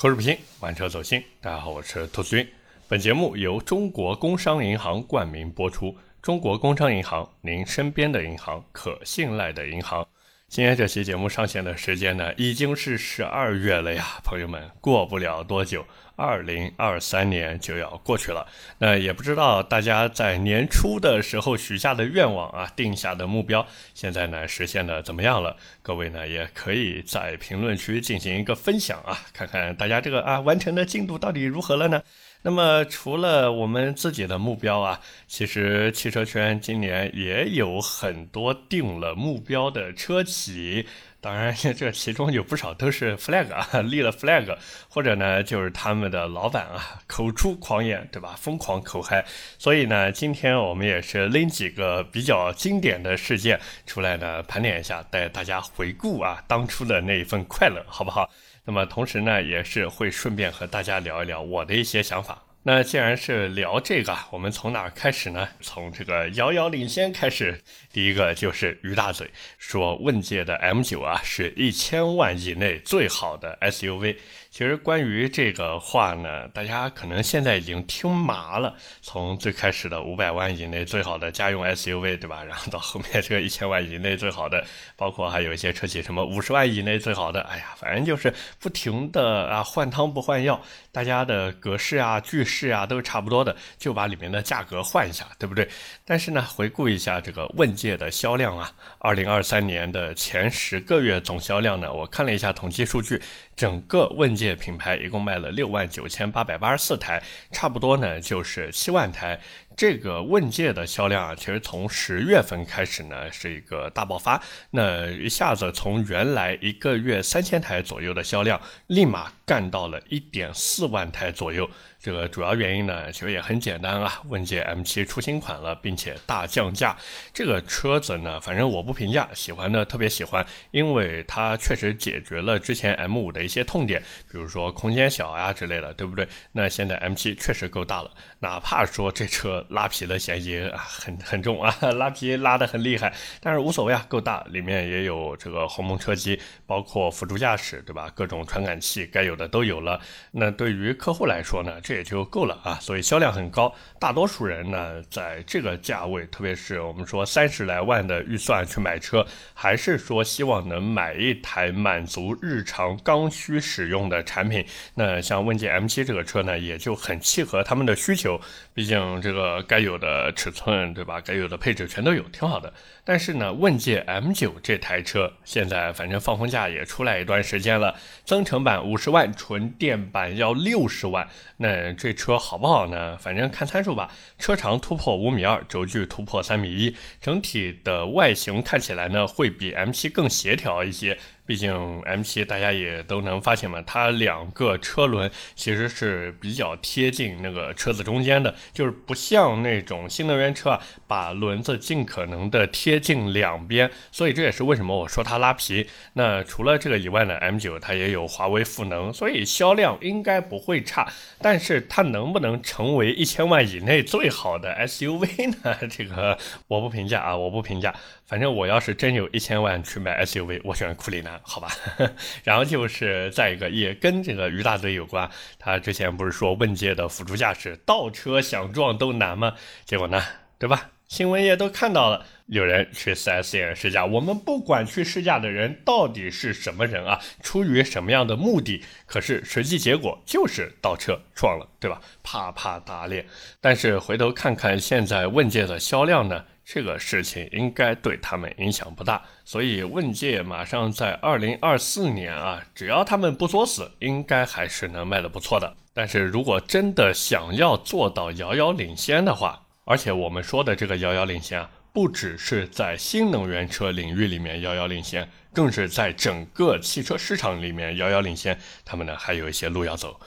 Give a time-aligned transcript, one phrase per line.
[0.00, 1.20] 口齿不清，玩车走心。
[1.40, 2.48] 大家好，我是兔子君。
[2.86, 5.92] 本节目由中国工商银行冠名播出。
[6.22, 10.06] 中国工商银行，您身边的银行，可信赖的银行。
[10.48, 15.84] 今天这期节目上线的时间呢，已经是十二月了呀，朋友们，过不了多久。
[16.16, 23.64] 二零二三年就要过去了，那也不知道大家在年初的时候许下的愿望啊，定下的目标，
[23.94, 25.54] 现在呢实现的怎么样了？
[25.82, 32.02] 各位呢也可以在评论区进行一个分享啊，看看大家这个啊完成的进度到底如何了呢？
[32.42, 40.86] 那么除了我们自己的目标啊，其实汽车圈今年也有很多定了目标的车企。
[41.20, 44.56] 当然，这其中有不少都是 flag 啊， 立了 flag，
[44.88, 48.36] 或者呢，就是他们的老板啊，口出狂言，对吧？
[48.38, 49.24] 疯狂口嗨。
[49.58, 58.30] 所以呢，今天我们也是拎几个比较经典的事件出来呢，盘点一下，带大家回顾啊，当初的那一份快乐，好不好？
[58.68, 62.42] 那么同时呢，也是会顺便和大家聊一聊我的一些想法。
[62.64, 65.48] 那既然是聊这个，我们从哪儿开始呢？
[65.62, 67.62] 从这个遥遥领先开始。
[67.98, 74.16] 第一个就是于大嘴说，问界的 M9 啊，是一千万以内最好的 SUV。
[74.50, 78.76] 其实关于这个话呢，大家可能现在已经听麻了。
[79.02, 82.44] 从最开始的五百万以内最好的家用 SUV，对吧？
[82.44, 84.64] 然后到后面这个一千万以内最好的，
[84.96, 90.60] 包括还有一些车企什么五十万以内最好的，哎呀，反正就是不停的啊换汤不换药，
[90.92, 95.68] 大家的格式啊、句式啊都是差不多的，就把里面的价格换一下，对不对？
[96.04, 103.20] 但是呢，回顾一下这个问界的销量啊，二零二三年的前十个月总销量呢，我看了一下统计数据。
[103.56, 109.40] 整个问界品牌一共卖了六万九千八百八十四台，差不多呢就是七万台。
[109.78, 121.70] 这个问界的销量啊，其实从十月份开始呢是一个大爆发，那一下子从原来一个月三千台左右的销量，立马干到了一点四万台左右。
[122.00, 126.96] 这个主要原因呢，其实也很简单啊，问界 M7 出新款了，并且大降价。
[127.34, 134.00] 这个车子呢，反正我不评价，喜欢的特别喜欢，因为它确实解决了之前 M5 的一些痛点，
[134.30, 136.26] 比如说空间小呀之类的，对不对？
[136.52, 148.10] 那现在 M7 确实够大了，哪怕说这车拉皮的嫌疑啊很很重啊， 拉皮拉得很厉害，但是无所谓啊，够大，里面也有这个鸿蒙车机，包括辅助驾驶，对吧？
[148.14, 150.00] 各种传感器该有的都有了。
[150.32, 151.80] 那对于客户来说呢？
[151.82, 153.74] 这也就够了啊，所以销量很高。
[153.98, 164.64] 大多数人呢，在这个价位，特别是我们说三十来万的预算去买车，还是说希望能买一台满足日常刚需使用的产品。
[164.94, 168.40] 那像问界 M7 这个车呢，也就很契合他们的需求。
[168.74, 171.20] 毕竟这个该有的尺寸，对吧？
[171.20, 172.72] 该有的配置全都有，挺好的。
[173.04, 181.28] 但是呢，问界 M9 这台车现在反正放风价也出来一段时间了，增程版五十万，纯电版要六十万。
[181.56, 183.16] 那这车好不好呢？
[183.16, 184.12] 反正看参数吧。
[184.38, 191.18] 车长突破五米二，轴距突破三米一，整体的外形看起来呢，会比 M7 更协调一些。
[191.48, 191.72] 毕竟
[192.02, 203.90] M7 大家也都能发现嘛，它两个车轮其实是比较贴近那个车子中间的，就是不像那种新能源车啊，把轮子尽可能的贴近两边。
[204.12, 205.88] 所以这也是为什么我说它拉皮。
[206.12, 211.10] 那除了这个以外呢，M9 它也有华为赋能，所以销量应该不会差。
[211.40, 215.78] 但是它能不能成为一千万以内最好的 SUV 呢？
[215.88, 216.36] 这个
[216.66, 217.94] 我不评价啊，我不评价。
[218.26, 221.68] 反正我要是真有一千万去买 SUV，我选库里南，好吧。
[222.44, 225.30] 然后就是再一个，也跟这个于大嘴有关。
[225.58, 229.54] 他之前不是说问界的辅助驾驶倒车想撞都难吗？
[229.84, 230.22] 结果呢，
[230.58, 230.90] 对吧？
[231.08, 234.04] 新闻也都看到了，有人去 4S 店试驾。
[234.04, 241.98] 我们不管去试驾的人到底是什么人啊，出于什么样的目的，可是实际结果就是倒车撞了，对吧？
[242.22, 243.24] 啪啪打脸。
[243.58, 246.44] 但是回头看看现在问界的销量呢？
[246.70, 255.74] 这个事情应该对他们影响不大，所以问界马上在二零二四年啊，只要他们不作死，应该还是能卖的不错的。
[255.94, 270.20] 但是如果真的想要做到遥遥领先的话，而且我们说的这个遥遥领先啊，不只是在新能源车领域里面遥遥领先，更是在整个汽车市场里面遥遥领先，他们呢还有一些路要走。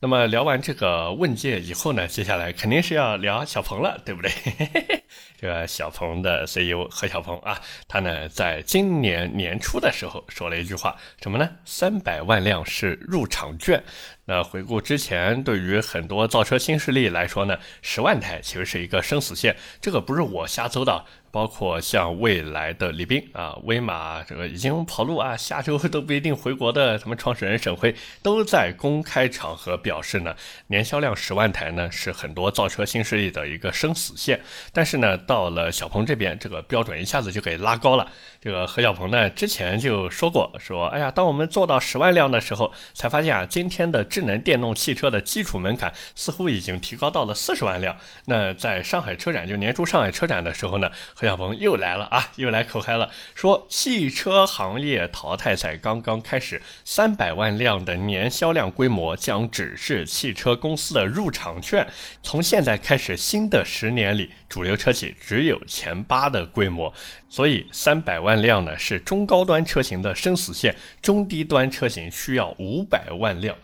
[0.00, 4.30] 那么聊完这个问界以后呢，接下来肯定是要聊小鹏了，对不对？
[5.38, 11.48] 这个小鹏的 CEO 何小鹏啊，他呢在今年年初的时候说了一句话，什么呢？
[11.64, 13.82] 三百万辆是入场券。
[14.28, 19.56] 那回顾之前，对于很多造车新势力来说呢，十万台其实是一个生死线。
[19.80, 21.04] 这个不是我瞎诌的。
[21.32, 30.34] 包括像未来的李斌啊，威马这个已经跑路啊，下周都不一定回国的，什么创始人沈辉都在公开场合表示呢，
[30.68, 34.40] 年销量十万台呢是很多造车新势力的一个生死线。
[34.72, 38.10] 但是呢，那到了小鹏这边，这个标准一下子就给拉高了。
[38.40, 47.96] 这个何小鹏呢之前就说过，说哎呀，当我们做到十万辆的时候，才发现啊，今天的智能电动汽车的基础门槛似乎已经提高到了四十万辆。
[48.24, 61.86] 那在上海车展就年初上海车展的时候呢，何小鹏又来了啊，又来口嗨了，说汽车行业淘汰赛刚刚开始，三百万辆的年销量规模将只是汽车公司的入场券。
[62.24, 66.92] 从现在开始，新的十年里，主流车企只有前八的规模。
[67.28, 73.54] 所以三百万辆呢是中高端车型的生死线，中低端车型需要五百万辆。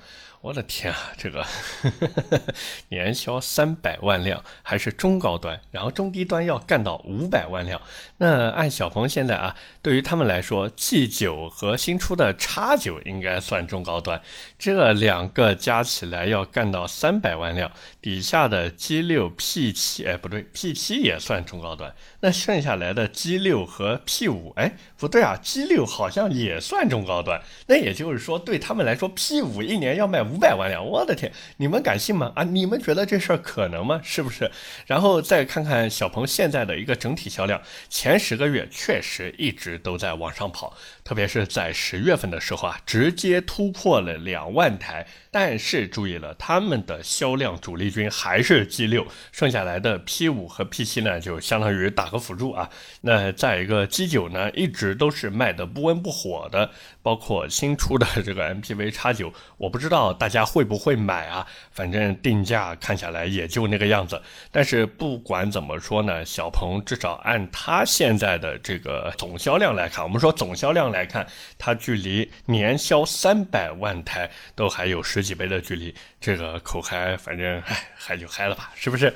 [0.43, 1.91] 我的天啊，这个呵
[2.31, 2.41] 呵
[2.89, 7.81] 年销三百万辆还是中高端，然后中低端要干到五百万辆。
[8.17, 14.21] 那按小鹏现在啊，对于他们来说，G 九和新出的 X 九应该算中高端，
[14.59, 21.95] 这两个加起来要干到三百万辆，底下的 G 六 P 七，哎不对，P 七也算中高端。
[22.19, 27.41] 那剩下来的 G 六和 P 五，哎不对啊，G 六好像也算中高端。
[27.69, 30.32] 那也就是说，对他们来说，P 五一年要卖。
[30.33, 32.33] 五百万辆，我的天，你们敢信吗？
[32.35, 34.01] 啊，你们觉得这事儿可能吗？
[34.03, 34.51] 是不是？
[34.87, 40.75] 然后再看看小鹏现在的一个整体销量，前十个月确实一直都在往上跑，
[41.05, 45.07] 特别是在十月份的时候啊，直接突破了两万台。
[45.31, 52.71] 但是注意了，他们的销量主力军还是 G 六，剩下来的 P 五和 P 七呢，就相当于打个辅助啊。
[53.03, 56.71] 那再一个 G 九呢，一直都是卖的不温不火的，
[57.03, 60.13] 包括新出的这个 MPV X 九，我不知道。
[60.23, 61.45] 大家会不会买啊？
[61.73, 64.23] 反正定价看下来也就那个样子。
[64.53, 71.27] 但是不管怎么说呢，小鹏至少按它现在的这个总销量来看，我们说总销量来看，
[71.59, 75.93] 它距离年销三百万台都还有十几倍的距离。
[76.21, 79.13] 这个口嗨，反正嗨嗨就嗨了吧，是不是？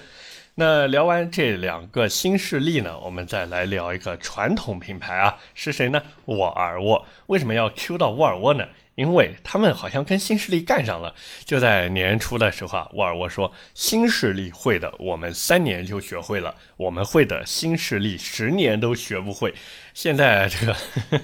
[0.57, 6.03] 那聊完这两个新势力呢，我们再来聊一个传统品牌啊，是谁呢？
[6.25, 7.07] 沃尔沃。
[7.27, 8.67] 为什么要 Q 到沃尔沃呢？
[8.97, 11.15] 因为他们好像跟新势力干上了，
[11.45, 19.55] 就在年初的时候啊，沃尔沃说新势力会的，我们三年就学会了；我们会的新势力十年都学不会。
[19.95, 20.77] 现在这个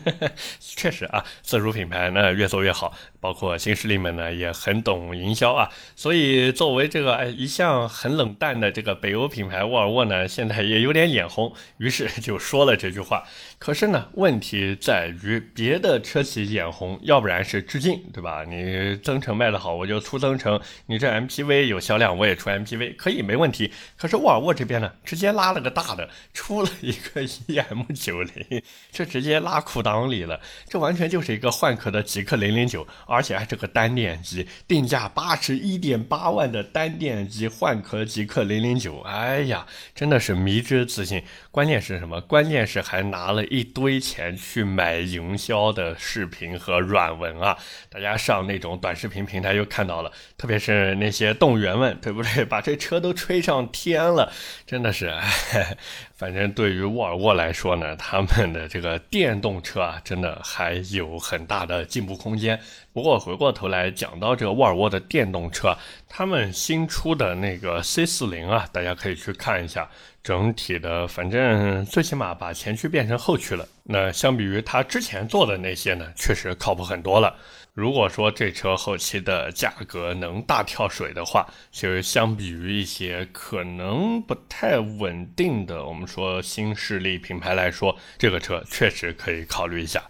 [0.60, 5.70] 确实啊，自主品牌呢越做越好，包括新势力们呢也很懂营销啊。
[5.94, 13.22] 所以作为这个哎一向很冷淡的这个北欧品牌沃尔沃呢，现在也有点眼红，于是就说了这句话。
[13.60, 18.44] 可是呢，问题在于别的车企眼红，要不然是致敬，对吧？
[18.44, 23.72] 你增程卖得好，我就出增程；你这 MPV 有销量，我也出 MPV，可以没问题。
[23.96, 28.62] 可是沃尔沃这边呢，直接拉了个大的，出了一个 EM 九零。
[28.90, 41.22] 这直接拉裤裆里了，这完全就是一个换壳的极客零零九，而且还是个单电机，定价八十一点八万的单电机换壳极客零零九，哎呀，真的是迷之自信。
[41.50, 42.18] 关键是什么？
[42.22, 47.58] 关键是还拿了一堆钱去买营销的视频和软文啊！
[47.90, 52.42] 大家上那种短视频平台又看到了，特别是那些动物园们，对不对？
[52.46, 54.32] 把这车都吹上天了，
[54.66, 55.76] 真的是，哎。
[56.22, 62.60] 反正对于沃尔沃来说呢，他们的这个电动车啊，真的还有很大的进步空间。
[63.02, 65.76] 不过回过头来讲到这个沃尔沃的电动车，
[66.08, 69.90] 他们新出的那个 C 四零啊，大家可以去看一下，
[70.22, 73.66] 整体的反正最起码把前驱变成后驱了。
[73.82, 77.34] 那相比于他之前做的那些呢，确实靠谱很多了。
[77.74, 90.00] 如果说这车后期的价格能大跳水的话，其实相比于一些可能不太稳定的，我们说新势力品牌来说，这个车确实可以考虑一下。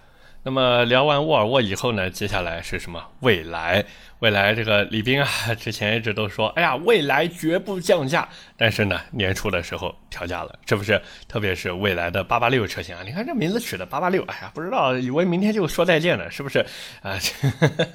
[0.45, 3.01] 那么聊完沃尔沃以后呢，接下来是什么？
[3.21, 3.85] 未来。
[4.23, 8.29] 未来这个李斌啊，之前一直都说，哎呀，未来绝不降价。
[8.57, 11.03] 但是呢，年初的时候调价了，是不是？
[11.27, 16.65] 特别是未来的八八六车型啊，你看这名字取的八八六，哎呀，不知道以为明天就说再见了，是不是？
[17.03, 17.19] 啊，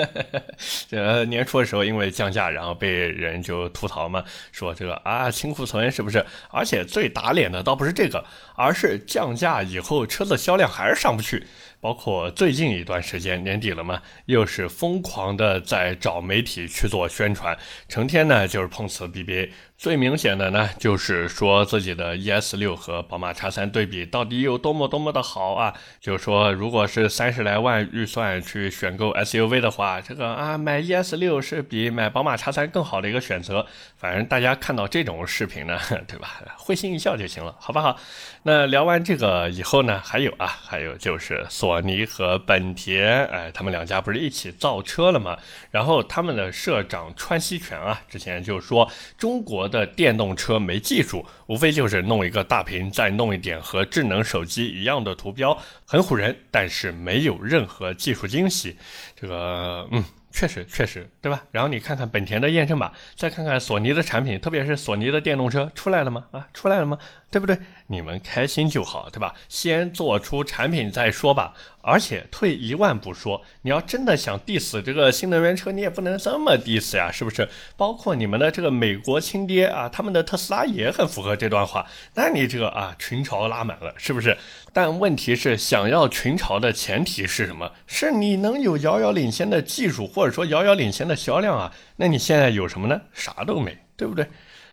[0.90, 6.26] 这年初的时候因为降价，然后被人就吐槽嘛，说这个啊清库存是不是？
[6.52, 8.22] 而且最打脸的倒不是这个，
[8.58, 11.48] 而是降价以后车子销量还是上不去。
[11.80, 17.58] 包括最近一段时间年底了嘛，又是疯狂的在找媒体去做宣传，
[17.88, 19.50] 成天呢就是碰瓷 BBA。
[19.78, 25.72] 最明显的呢，就是说自己的 ES 六和宝马 X 三对比到底有多么多么的好啊！
[26.02, 33.68] 就是说如果是三十来万预算去选购 SUV 的话，这个啊买 ES 六是比买宝马 X 三更好的一个选择。
[33.96, 36.28] 反正大家看到这种视频呢， 对吧？
[36.58, 37.96] 会心一笑就行了，好不好？
[38.44, 45.38] 那聊完这个以后呢，还有啊，还有就是索尼和本田，哎，他们两家不是一起造车了吗？
[45.70, 58.78] 然后他们的社长川西泉啊，之前就说中国的电动车没技术，无非就是弄一个大屏，再弄一点和智能手机一样的图标，很唬人，但是没有任何技术惊喜。
[59.16, 60.04] 这个，嗯。
[60.30, 61.42] 确实，确实，对吧？
[61.50, 66.26] 然后你看看本田的验证码，再看看索尼的产品，特别是索尼的电动车出来了吗？
[66.32, 67.00] 啊，出来了吗？
[67.32, 67.58] 对不对？
[67.88, 69.34] 你们开心就好，对吧？
[69.50, 71.54] 先做出产品再说吧。
[71.82, 77.48] 而且退一万步说，你要真的想 diss 这个新能源车，你也不能这么 diss 呀，是不是？
[77.78, 81.86] 包括你们的这个美国亲爹啊，他们的特斯拉也很符合这段话。
[82.16, 84.38] 那你这个啊，群嘲拉满了，是不是？
[84.74, 87.72] 但问题是，想要群嘲的前提是什么？
[87.88, 91.72] 是你能有遥遥领先的技术，或者说遥遥领先的销量啊？
[91.96, 93.00] 那你现在有什么呢？
[93.14, 94.28] 啥都没，对不对？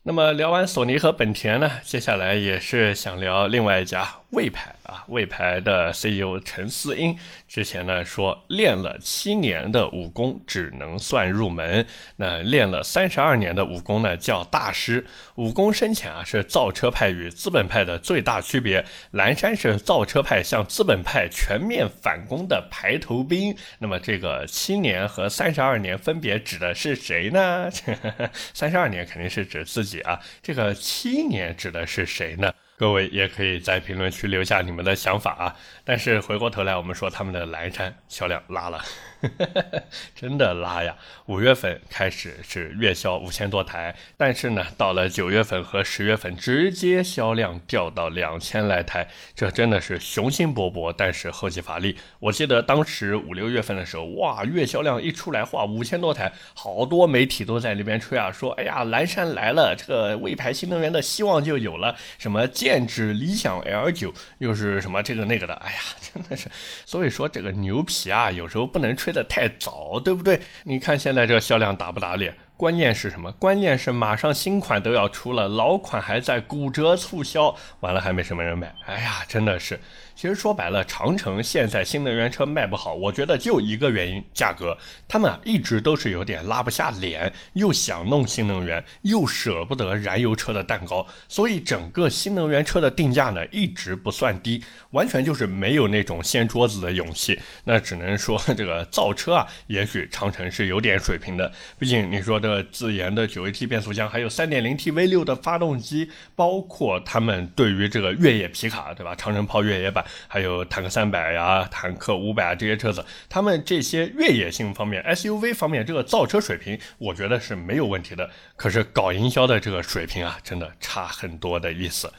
[0.07, 4.74] 那么聊完索尼和本田呢，接下来也是想聊另外一家魏牌。
[4.85, 11.87] 啊，魏牌的 CEO 陈思英之前呢说，练了七年的武功只能算入门，
[12.17, 15.05] 那练了三十二年的武功呢叫大师。
[15.37, 18.85] 武功深浅啊，是造车派与资本派的最大区别。
[19.13, 23.57] 蓝山是造车派向资本派全面反攻的排头兵。
[23.79, 27.71] 那么这个七年和三十二年分别指的是谁呢？
[28.53, 32.53] 三十二年肯定是指自己啊，这个七年指的是谁呢？
[32.77, 35.57] 各位也可以在评论区留下你们的想法啊！
[35.85, 38.83] 但是回过头来，我们说他们的蓝山销量拉了。
[40.15, 40.97] 真的拉呀！
[41.27, 51.97] 五月份开始是月销五千多台，但是呢，到了九月份和十月份，直接销量掉到两千来台，这真的是雄心勃勃，但是后继乏力。
[52.19, 65.79] 我记得当时五六月份的时候，哇，月销量一出来，哇，五千多台，好多媒体都在那边吹啊，说，哎呀，蓝山来了，这个魏牌新能源的希望就有了，什么剑指理想 L 九，又是什么这个那个的，哎呀，
[66.13, 66.49] 真的是，
[66.85, 69.14] 所以说这个牛皮啊，有时候不能吹。
[69.15, 70.39] 的太早，对不对？
[70.65, 72.37] 你看现在这销量打不打脸？
[72.57, 73.33] 关键是什么？
[73.33, 78.75] 关键是马上新款都要出了，老款还在骨折促销，完了还没什么人买。
[78.87, 79.81] 哎呀，真的是。
[80.17, 84.77] 其实说白了，长城现在新能源车卖不好，我觉得就一个原因，价格。
[85.09, 97.39] 他们啊一直都是有点拉不下脸，又想弄新能源，又舍不得燃油车的蛋糕，所以整个新能源车的定价呢一直不算低，完全就是没有那种掀桌子的勇气。
[97.65, 109.15] 那只能说这个造车啊，也许长城是有点水平的，毕竟你说这自研的九 AT 变速箱，还有三点零 T V 六的发动机，包括他们对于这个越野皮卡，对吧？
[109.17, 110.04] 长城炮越野版。
[110.29, 118.31] 还有坦克三百呀、坦克五百啊这些车子，他们这些越野性方面、SUV 方面这个造车水平，我觉得是没有问题的。
[118.57, 122.13] 可是搞营销的这个水平啊，真的差很多的意思。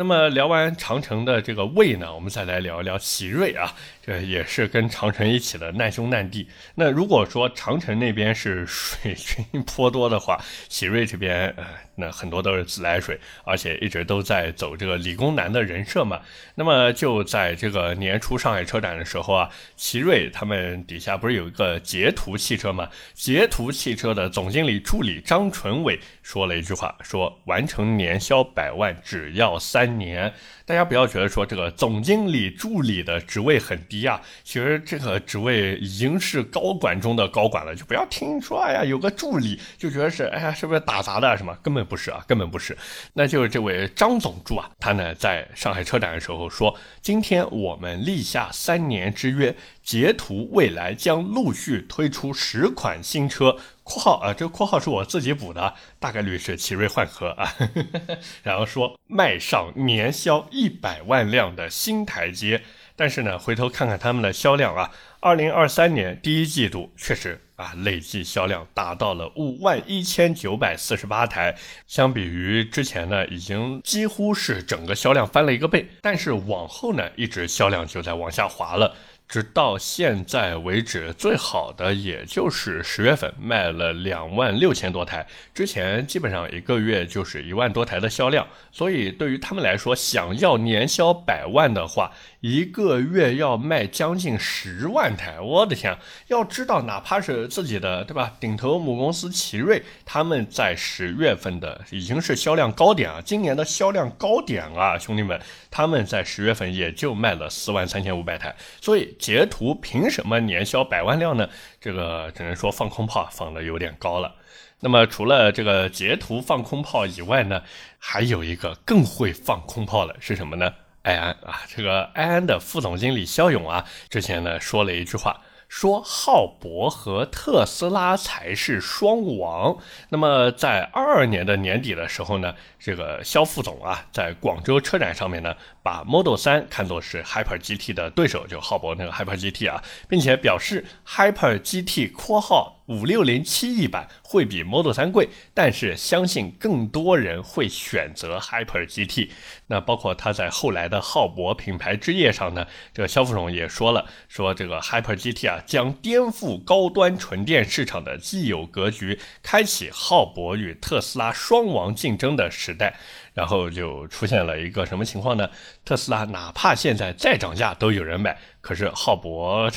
[0.00, 6.48] 那么聊完长城的这个魏呢，我们再来聊一聊奇瑞啊，这也是跟长城一起的难兄难弟。
[6.76, 11.66] 那如果说长城那边是水军颇多的话，奇瑞这边呃，
[11.96, 16.22] 那很多都是自来水，而且一直都在走这个理工男的人设嘛。
[16.54, 22.88] 那么就在这个年初上海车展的时候啊，奇瑞他们底下不是有一个捷途汽车嘛？
[23.12, 29.89] 捷途汽车的总经理助理张纯伟说了一句话，说完成年销百万只要三。
[29.98, 30.32] 年，
[30.70, 37.74] 大家不要觉得说这个总经理助理的职位很低啊，其实这个职位已经是高管中的高管了。
[37.74, 42.78] 就不要听说哎呀有个助理就觉得是哎呀是不是打杂的什么，根本不是啊，根本不是。
[43.14, 53.56] 那就是这位张总助啊，他呢在上海车展的时候说，今天我们立下三年之约，捷途未来将陆续推出十款新车。
[53.82, 57.66] 括号啊，这个括号是我自己补的，大概率是奇瑞换壳啊呵
[58.06, 58.18] 呵。
[58.44, 62.60] 然后说迈上年销一百万辆的新台阶，
[62.94, 75.88] 但是呢，回头看看他们的销量啊，二零二三年第一季度确实啊，累计销量达到了五万一千九百四十八台，相比于之前呢，已经几乎是整个销量翻了一个倍。
[76.02, 78.94] 但是往后呢，一直销量就在往下滑了。
[79.30, 88.44] 直到现在为止，最好的也就是十月份卖了两万六千多台，之前基本上一个月就是一万多台的销量。
[88.72, 92.10] 所以对于他们来说，想要年销百万的话，
[92.40, 95.98] 一个月要卖将近十万台，我的天！
[96.28, 105.38] 要知道，哪怕是自己的对吧，顶头母公司奇瑞，他们在十月份的已经是销量高点啊，今年的销量高点啊，兄弟们，
[105.70, 111.46] 他们在十月份也就卖了四万三千五百台，所以截图凭什么年销百万辆呢？
[111.78, 114.34] 这个只能说放空炮放的有点高了。
[114.80, 117.62] 那么除了这个截图放空炮以外呢，
[117.98, 120.72] 还有一个更会放空炮的是什么呢？
[121.02, 125.40] 埃安啊，这个埃安的副总经理肖勇啊，之前呢说了一句话。
[125.70, 129.78] 说浩博和特斯拉才是双王。
[130.08, 149.30] 那么在二二年的年底的时候呢，这个肖副总啊，在广州车展上面呢，把 Model 3看作是 Hyper GT 的对手，就浩博那个 Hyper GT 啊，并且表示 Hyper GT（ 括号五六零七亿版）会比 Model 3贵，但是相信更多人会选择 Hyper GT。
[149.68, 155.62] 那包括他在后来的浩博品牌之夜上呢，这个肖副总也说了，说这个 Hyper GT 啊。
[155.66, 162.98] 将颠覆高端纯电市场的既有格局，开启浩博与特斯拉双王竞争的时代。
[163.40, 165.48] 然后就出现了一个什么情况呢？
[165.82, 169.72] 特斯拉哪怕现在再涨价都有人买，可是浩博，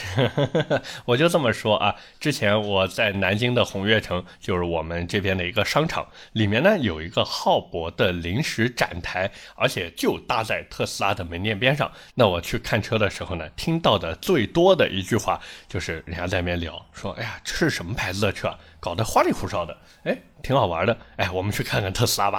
[1.06, 1.96] 我就这么说啊。
[2.20, 11.90] 之前我在南京的红悦城，就是我们这边的一个商场，里面呢有一个浩博的临时展台，而且就搭在特斯拉的门店边上。
[12.16, 15.40] 那我去看车的时候呢，听到的最多的一句话
[15.70, 18.54] 就是人家在那边聊，说：“哎呀，这是什么牌子的车？
[18.84, 20.18] 搞得花里胡哨的。”哎。
[20.44, 22.38] 挺好玩的，哎，我们去看看特斯拉吧。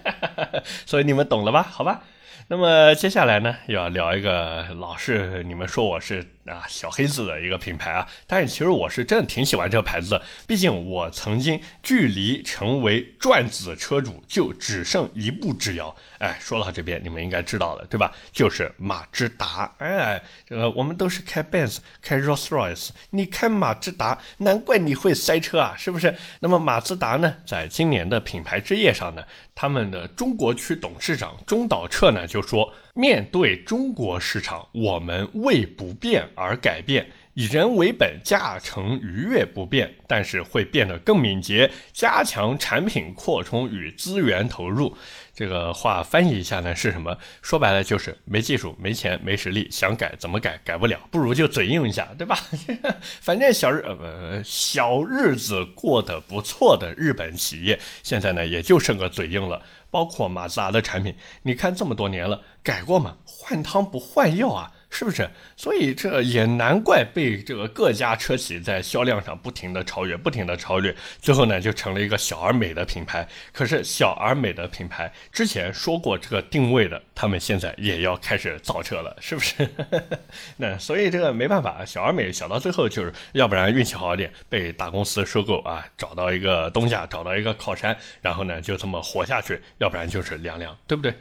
[0.86, 1.62] 所以你们懂了吧？
[1.62, 2.02] 好吧。
[2.48, 15.94] 那么接下来呢，要聊一个老是你们说我是啊小黑子的一个品牌啊，但是其实我是真的挺喜欢这个牌子的，毕竟我曾经距离成为转子车主就只剩一步之遥。
[16.18, 18.12] 哎，说到这边你们应该知道了对吧？
[18.32, 19.74] 就是马自达。
[19.78, 26.14] 哎，这个我们都是开 Benz、开 Rolls Royce，你开马自达，难怪你会塞车啊，是不是？
[26.40, 29.22] 那么马自达呢，在今年的品牌之夜上呢，
[29.54, 32.26] 他们的中国区董事长中岛彻呢。
[32.26, 44.96] 就说面对中国市场，我们为不变而改变，以人为本，驾乘愉悦不变，但是会变得更敏捷，加强产品扩充与资源投入。
[45.36, 47.14] 这个话翻译一下呢是什么？
[47.42, 52.38] 说白了就是没技术、没钱、没实力，想改怎么改改不了，不如就嘴硬一下，对吧？
[53.20, 59.60] 反正小日呃小日子过得不错的日本企业，现在呢也就剩个嘴硬了。
[59.90, 63.18] 包括马自达的产品，你看这么多年了，改过吗？
[63.26, 64.72] 换汤不换药啊。
[64.96, 65.28] 是不是？
[65.58, 73.28] 所以这也难怪被这个各家车企在销量上不停的超越，不停的超越，最后呢就成了一个小而美的品牌。
[73.52, 79.68] 可是小而美的品牌之前说过这个定位的，他们现在也要开始造车了，是不是？
[80.56, 91.12] 那所以这个没办法，小而美小到最后就是要不然运气好一点被大公司收购啊，找到一个东家，找到一个靠山，然后呢就这么活下去，要不然就是凉凉，对不对？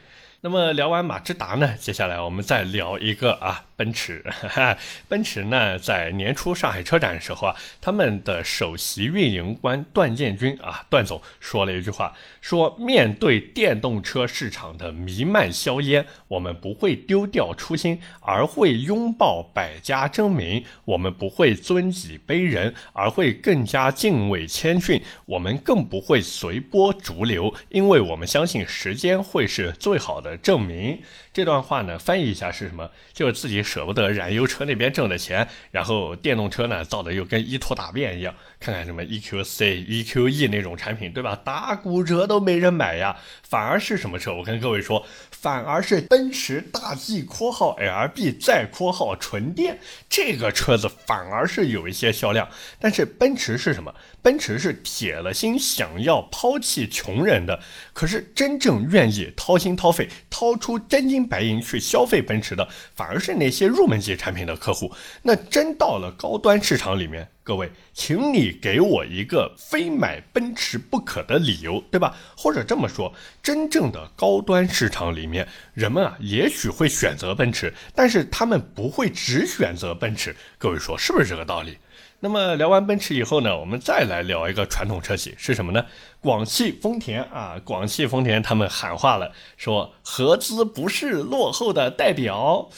[0.46, 3.66] 那么聊完马自达呢，接下来我们再聊一个啊。
[3.78, 4.24] 奔驰，
[5.10, 31.02] 奔驰呢，在年初上海车展的时候啊，他们的首席运营官段建军啊，段总说了一句话，说面对电动车市场的弥漫硝烟，我们不会丢掉初心，而会拥抱百家争鸣；我们不会尊己卑人，而会更加敬畏谦逊；我们更不会随波逐流，因为我们相信时间会是最好的证明。
[31.36, 32.90] 这段话呢，翻译一下是什么？
[33.12, 38.34] 就是自己舍不得燃油车那边挣的钱，然后电动车呢造的又跟一坨大便一样。
[38.58, 41.38] 看看什么 EQC、EQE 那种产品，对吧？
[41.44, 43.18] 打骨折都没人买呀。
[43.44, 44.34] 反而是什么车？
[44.34, 49.78] 我跟各位说，反而是奔驰大 G（ 括号 LB 再括号纯电）
[50.10, 52.48] 这个车子反而是有一些销量。
[52.80, 53.94] 但是奔驰是什么？
[54.22, 57.60] 奔驰是铁了心想要抛弃穷人的，
[57.94, 64.92] 可是真正愿意掏心掏肺、掏出真金白银去消费奔驰的，反而是那些入门级产品的客户。
[65.24, 72.16] 那真到了高端市场里面，各位，请你给我一个非买奔驰不可的理由，对吧？
[72.36, 80.36] 或者这么说，真正的高端市场里面，人们啊，也许会选择奔驰，但是他们不会只选择奔驰。
[80.58, 81.78] 各位说是不是这个道理？
[82.22, 85.86] 那么聊完奔驰以后呢，我们再来聊一个传统车企是什么呢？
[86.22, 92.70] 广汽丰田啊，广汽丰田他们喊话了，说合资不是落后的代表。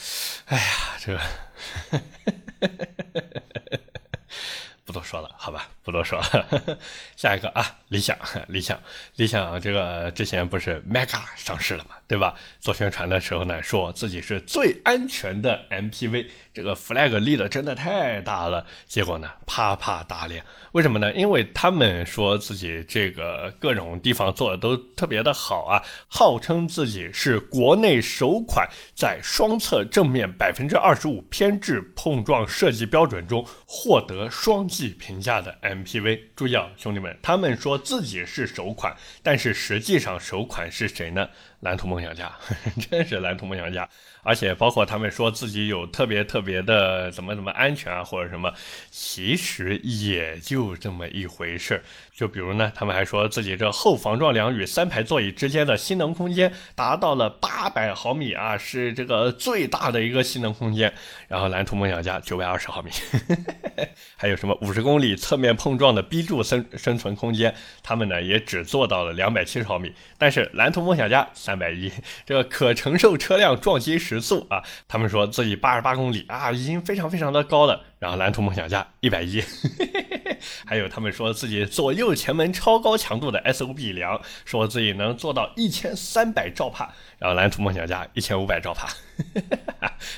[0.46, 0.64] 哎呀，
[1.00, 1.20] 这个
[4.84, 6.78] 不多说了，好吧，不多说了。
[7.16, 8.16] 下一个啊，理想，
[8.48, 8.80] 理想，
[9.16, 12.34] 理想，这个之前不是 Mega 上市了嘛，对吧？
[12.58, 16.26] 做宣传的时候呢，说自己是最安全的 MPV，
[16.58, 18.66] 这个 flag 立的真的太大了。
[18.88, 20.42] 结果呢，啪啪打脸。
[20.72, 21.12] 为什么呢？
[21.14, 34.88] 因为他们说自己这个各种地方做的都特别的好啊，号称自己是国内首款在双侧正面百分之二十五偏置碰撞设计标准中获得双 G。
[34.98, 41.28] 评价的 MPV，注意啊，兄弟们，他们说自己是首款，但是实际上首款是谁呢？
[41.60, 42.32] 蓝图梦想家，
[42.90, 43.88] 真是蓝图梦想家。
[44.28, 48.52] 而且包括他们说自己有特别特别的怎么怎么安全啊，或者什么，
[48.90, 51.82] 其实也就这么一回事儿。
[52.14, 60.92] 就比如呢，他们还说自己这后防撞梁与三排座椅之间的吸能空间达到了八百毫米啊，是这个最大的一个吸能空间。
[61.26, 62.90] 然后蓝图梦想家九百二十毫米，
[64.14, 69.90] 还有什么五十公里侧面碰撞的 B 柱生生存空间，他们呢也只做到了两百七十毫米。
[70.18, 71.90] 但是蓝图梦想家三百一，
[72.26, 74.17] 这个可承受车辆撞击时。
[74.20, 77.82] 速啊，他们说自己八十八公里啊，已经非常非常的高了。
[77.98, 79.42] 然后蓝图梦想家一百一，
[80.64, 86.92] 还有他们说自己左右前门超高强度的 S O B 梁，说自己能做到一千三百兆帕。
[87.18, 88.88] 然后蓝图梦想家一千五百兆帕，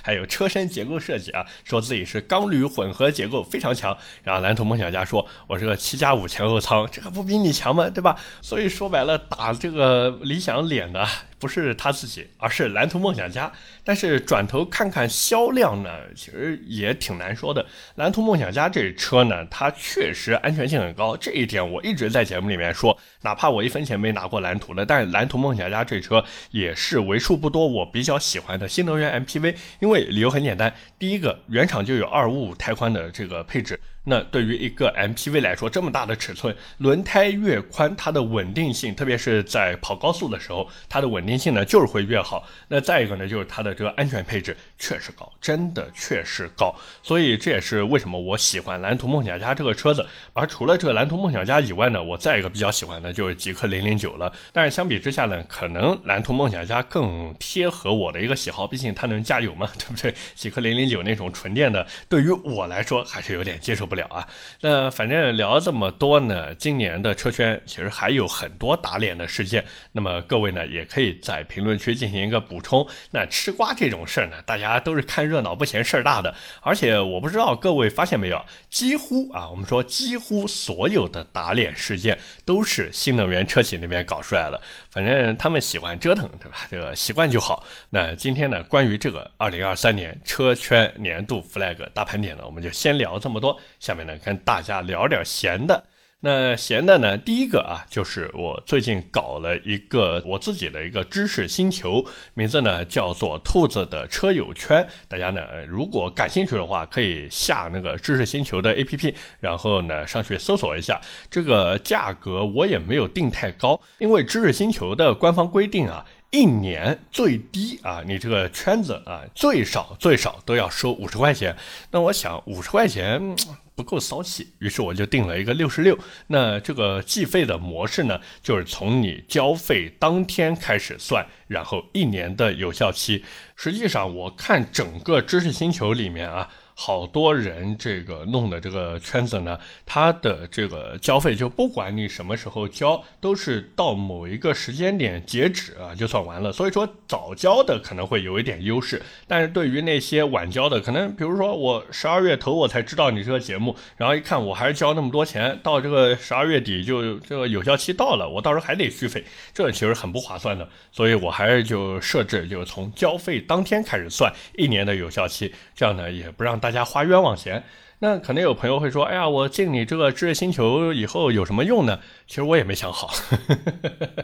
[0.03, 3.97] 还有车身结构设计啊，说自己是钢铝混合结构非常强。
[4.23, 7.89] 然后蓝图梦想家说，我是个七加五前后舱，这个不比你强吗？
[7.89, 8.21] 对吧？
[8.43, 13.51] 所以说白了，打这个理想脸的不是他自己，而是蓝图梦想家。
[13.83, 17.65] 但是转头看看销量呢，其实也挺难说的。
[17.97, 22.97] 蓝图梦想家这车呢，它确实安全性很高，这一点我一直在节目里面说。
[23.23, 29.55] 哪怕我一分钱没拿过蓝图的，但是蓝图梦想家这车也是为数不多我比较喜欢的新能源 MPV。
[29.81, 33.79] 因为理由很简单，第一个原厂就有二五五胎宽的这个配置。
[34.11, 42.45] 那对于一个 MPV 来说，这么大的尺寸，轮胎越宽，它的稳定性，特别是在跑高速的时候，它的稳定性呢就是会越好。
[42.67, 46.75] 那再一个呢，就是它的这个安全配置确实高，真的确实高。
[47.05, 50.05] 所以这也是为什么我喜欢蓝图梦想家这个车子。
[50.33, 54.33] 而除了这个蓝图梦想家以外呢，我再一个比较喜欢的就是极氪零零九了。
[54.53, 60.13] 但是相比之下呢，可能蓝图梦想家更贴合我的一个喜好，毕竟它能加油嘛，对不对？
[60.35, 63.91] 极氪零零九那种纯电的，对于我来说还是有点接受。
[63.91, 64.27] 不了啊，
[64.61, 72.87] 那反正聊这么多呢，今年的车圈其实还有很多打脸的事件，那么各位呢也可以在评论区进行一个补充。
[73.11, 84.61] 那吃瓜这种事儿呢，大家都是看热闹不嫌事儿大的，而且我不知道各位发现没有，几乎啊，我们说几乎所有的打脸事件都是新能源车企那边搞出来的，
[84.91, 86.59] 反正他们喜欢折腾，对吧？
[86.71, 87.65] 这个习惯就好。
[87.91, 93.59] 那今天呢，关于这个二零二三年车圈年度 flag 大盘点呢，我们就先聊这么多。
[93.81, 95.85] 下面呢，跟大家聊点闲的。
[96.23, 104.87] 那闲的呢，第一个啊，就是我最近搞了一个我自己的一个知识星球，名字呢叫做“兔子的车友圈”。
[105.09, 111.01] 大家呢，如果感兴趣的话，可以下那个知识星球的 APP，然后呢上去搜索一下。
[111.31, 116.05] 这个价格我也没有定太高，因为知识星球的官方规定啊。
[116.31, 121.57] 一年最低啊，你这个圈子啊，最少最少都要收五十块钱。
[121.91, 123.35] 那我想五十块钱
[123.75, 125.99] 不够骚气，于是我就定了一个六十六。
[126.29, 133.25] 那这个计费的模式呢，就是从你交费当天开始算，然后一年的有效期。
[133.57, 136.49] 实际上我看整个知识星球里面啊。
[136.83, 146.51] 好多人这个弄的这个圈子呢，它的这个交费就不管你什么时候交，都是到某一个时间点截止啊，就算完了。
[146.51, 160.67] 所以说早交的可能会有一点优势，但是对于那些晚交的，可能比如说我十二月头我才知道你这个节目，然后一看我还是交那么多钱，到这个十二月底就这个有效期到了，我到时候还得续费，这其实很不划算的。
[160.91, 166.70] 所以我还是就设置就从交费当天开始算一年的有效期，这样呢也不让大。
[166.71, 167.61] 大家花冤枉钱，
[168.03, 173.55] 那可能有朋友会说：“哎呀，我进你这个知识星球以后有什么用呢？”其实我也没想好， 呵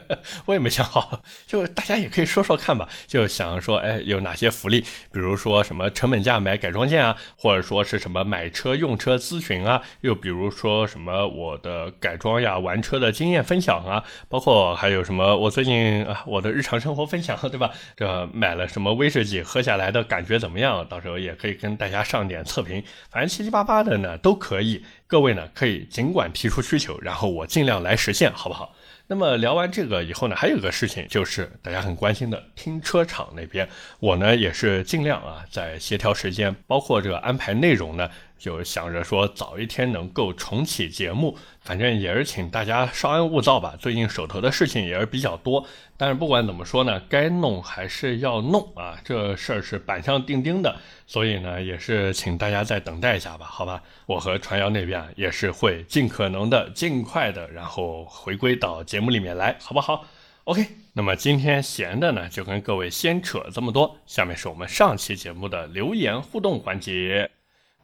[0.09, 2.89] 呵我也没想好，就大家也可以说说看吧。
[3.07, 4.81] 就想说，哎，有哪些福利？
[5.13, 17.71] 比如说什么成本价买改装件啊，或者说是什么买车用车咨询啊，又比如说什么我的改装呀、玩车的经验分享啊，包括还有什么我最近啊我的日常生活分享，对吧？
[17.95, 20.87] 这买了什么威士忌，喝下来的感觉怎么样？
[20.89, 24.85] 到时候也可以跟大家上点测评，反正七七八发的呢都可以。
[25.09, 28.75] 各位呢可以尽管提出需求，然后我尽量来实现，好不好？
[29.09, 33.69] 那么聊完这个以后呢，还有个事情就是大家很关心的停车场那边，
[34.01, 38.09] 我呢也是尽量啊在协调时间，包括这个安排内容呢。
[38.39, 43.75] 就想着说早一天能够重启节目，反正也是请大家稍安勿躁吧。
[43.79, 45.67] 最近手头的事情也是比较多，
[45.99, 50.77] 但是不管怎么说呢，该弄还是要弄啊，这事儿是板上钉钉的。
[51.07, 53.83] 所以呢，也是请大家再等待一下吧，好吧？
[54.07, 60.05] 我和传谣那边也是会尽可能的、尽快的，然后回归到节目里面来，好不好
[60.45, 63.97] ？OK，那么今天闲的呢，就跟各位先扯这么多。
[64.07, 67.31] 下面是我们上期节目的留言互动环节。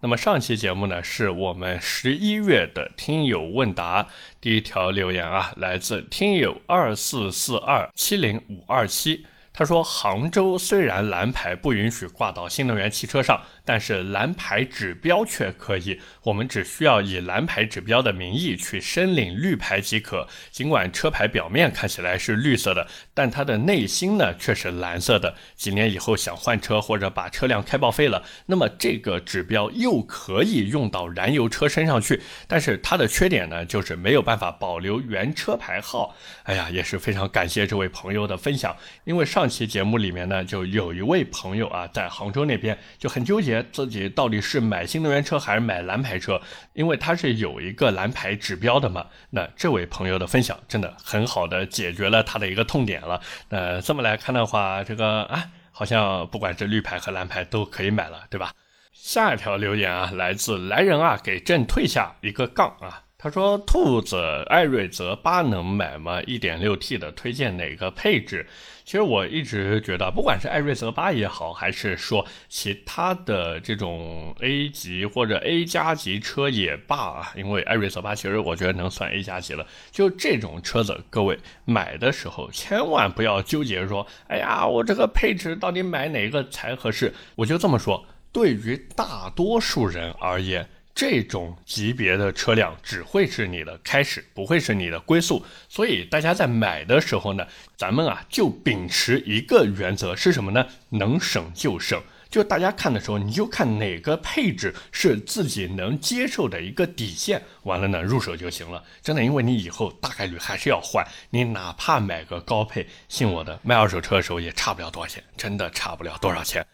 [0.05, 4.09] 那么上期节目呢，是我们十一月的听友问答，
[4.41, 9.25] 第一条留言啊，来自听友二四四二七零五二七。
[9.55, 16.01] 他说：“杭州虽然蓝牌不允许挂到新能源汽车上，但是蓝牌指标却可以。
[16.23, 20.27] 我们只需要以蓝牌指标的名义去申领绿牌即可。
[20.51, 25.35] 尽管车牌表面看起来是绿色的，但它的内心呢却是蓝色的。
[25.55, 32.23] 几年以后想换车或者把车辆开报废了，那么这个指标又可以用到燃油车身上去。
[32.49, 36.17] 但是它的缺点呢，就是没有办法保留原车牌号。
[36.45, 46.41] 哎呀，也是非常感谢这位朋友的分享，因为上。”上期节目里面呢，就有一位朋友啊，在杭州那边就很纠结，自己到底是买新能源车还是买蓝牌车，
[46.75, 49.05] 因为他是有一个蓝牌指标的嘛。
[49.31, 53.21] 那这位朋友的分享真的很好的解决了他的一个痛点了。
[53.49, 58.53] 那这么来看的话，这个啊，好像不管是绿牌和蓝牌都可以买了，对吧？
[58.93, 63.03] 下一条留言啊，来自来人啊，给朕退下一个杠啊。
[63.19, 64.17] 他说：“兔子
[64.49, 68.45] 艾瑞泽八能买吗一点六 T 的推荐哪个配置？”
[68.93, 79.67] 其实我一直觉得，不管是艾瑞泽八也好，还是说其他的这种 A 级或者 A 加级车也罢啊，因为艾瑞泽八其实我觉得能算 A 加级了。
[79.91, 90.69] 就这种车子，各位买的时候千万不要纠结说：“哎呀，我这个配置到底买哪个才合适？”我就这么说，对于大多数人而言。
[90.95, 95.45] 这种级别的车辆只会是你的开始，不会是你的归宿。
[95.69, 100.67] 所以大家在买的时候呢，咱们啊就秉持一个原则是什么呢？
[100.91, 102.01] 能省就省。
[102.29, 108.83] 就大家看的时候，你就看哪个配置是自己能接受的一个底线，完了呢入手就行了。
[109.03, 116.67] 真的，因为你以后大概率还是要换，你哪怕买个高配，信我的，卖二手车的时候也差不了多少钱，真的差不了多少钱。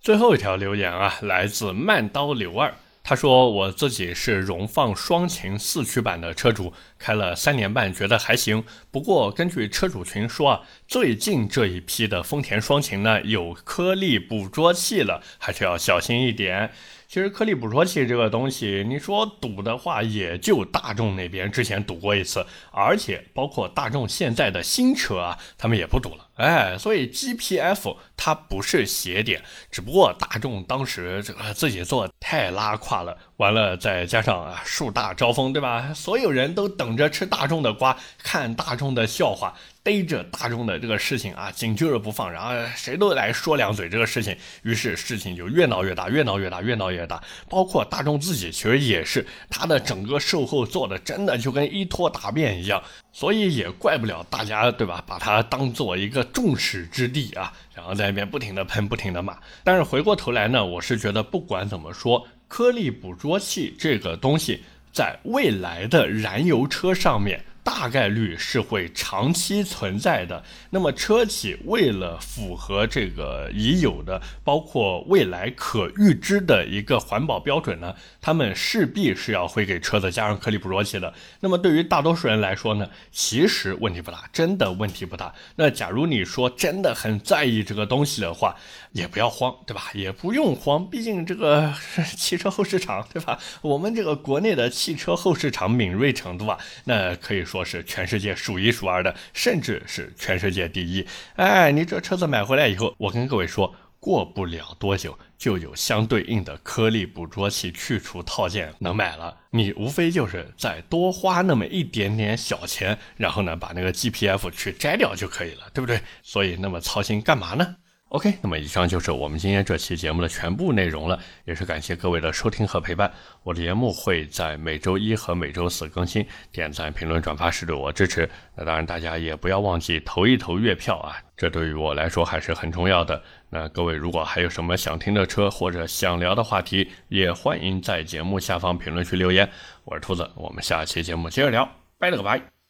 [0.00, 2.74] 最后一条留言啊，来自慢刀刘二。
[3.04, 8.64] 他说：“我自己是荣放双擎四驱版的车主，开了三年半，觉得还行。
[8.92, 16.70] 不过根据车主群说啊，最近这一批的丰田双擎呢有颗粒捕捉器了，还是要小心一点。
[17.08, 35.92] 其实颗粒捕捉器这个东西，你说堵的话，也就大众那边之前堵过一次，而且包括大众现在的新车啊，他们也不堵了。”哎，所以 GPF 它不是邪点，只不过大众当时这个自己做太拉胯了，完了再加上啊树大招风，对吧？
[35.94, 39.54] 所有人都等着吃大众的瓜，看大众的笑话。
[39.84, 47.20] 逮着大众的这个事情啊，紧揪着不放，然后谁都来说两嘴这个事情，于是事情就越闹越大，越闹越大，越闹越大。
[47.48, 52.80] 包括大众自己其实也是，他的整个售后做的真的就跟一坨大便一样，
[53.12, 55.04] 所以也怪不了大家，对吧？
[55.06, 59.36] 把它当做一个众矢之的啊，然后在那边不停的喷，不停的骂。
[59.62, 67.44] 但是回过头来呢，我是觉得不管怎么说，颗粒捕捉器这个东西，在未来的燃油车上面。
[67.64, 70.42] 大概率是会长期存在的。
[70.70, 81.12] 那么车企为了符合这个已有的，包括未来可预知的一个环保标准呢，他们势必是要会给车子加上颗粒捕捉器的。
[81.40, 85.32] 那么对于大多数人来说呢，其实问题不大，真的问题不大。
[85.56, 88.56] 那假如你说真的很在意这个东西的话，
[88.92, 89.90] 也不要慌，对吧？
[89.94, 91.74] 也不用慌，毕竟这个
[92.16, 93.38] 汽车后市场，对吧？
[93.62, 101.06] 我们这个国内的汽车后市场敏锐程度啊，那可以说是全世界数一数二的，甚至是全世界第一。
[101.36, 109.38] 哎，你这车子买回来以后，我跟各位说，过不了多久就有相对应的颗粒捕捉器去除套件能买了。
[109.50, 116.00] 你无非就是再多花那么一点点小钱，然后呢，把那个 GPF 去摘掉就可以了，对不对？
[116.22, 117.76] 所以那么操心干嘛呢
[118.12, 123.10] ？OK，那么以上就是我们今天这期节目的全部内容了，也是感谢各位的收听和陪伴。
[123.42, 128.28] 我的节目会在每周一和每周四更新，点赞、评论、转发是对我支持。
[128.54, 133.22] 那当然，大家也不要忘记投一投月票啊， 这对于我来说还是很重要的。
[133.48, 139.48] 那各位如果还有什么想听的车或者想聊的话题，也欢迎在节目下方评论区留言。
[139.84, 141.66] 我是兔子，我们下期节目接着聊，
[141.98, 142.61] 拜了个拜。